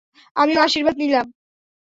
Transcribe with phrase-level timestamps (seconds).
[0.35, 1.25] আমিও আশীর্বাদ নিলাম।